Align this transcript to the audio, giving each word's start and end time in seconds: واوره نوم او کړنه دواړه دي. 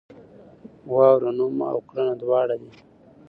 واوره 0.91 1.31
نوم 1.37 1.57
او 1.73 1.79
کړنه 1.89 2.13
دواړه 2.21 2.55
دي. 2.61 2.71